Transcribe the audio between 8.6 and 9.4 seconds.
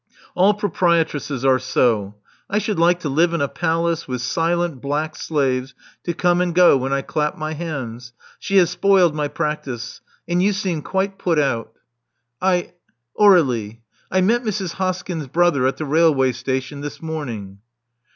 spoiled my